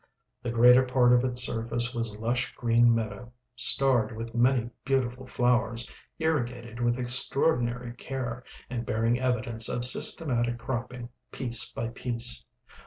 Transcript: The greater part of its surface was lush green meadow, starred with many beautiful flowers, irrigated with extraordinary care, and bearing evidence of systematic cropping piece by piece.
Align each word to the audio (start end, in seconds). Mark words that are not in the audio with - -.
The 0.41 0.49
greater 0.49 0.81
part 0.83 1.13
of 1.13 1.23
its 1.23 1.43
surface 1.43 1.93
was 1.93 2.17
lush 2.17 2.51
green 2.55 2.91
meadow, 2.95 3.31
starred 3.55 4.17
with 4.17 4.33
many 4.33 4.71
beautiful 4.83 5.27
flowers, 5.27 5.87
irrigated 6.17 6.79
with 6.79 6.97
extraordinary 6.99 7.93
care, 7.93 8.43
and 8.67 8.83
bearing 8.83 9.19
evidence 9.19 9.69
of 9.69 9.85
systematic 9.85 10.57
cropping 10.57 11.09
piece 11.31 11.71
by 11.71 11.89
piece. 11.89 12.43